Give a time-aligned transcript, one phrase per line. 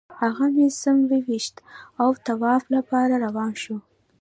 [0.21, 1.55] هغه مې سم وویشت
[2.01, 3.77] او طواف لپاره روان شوو.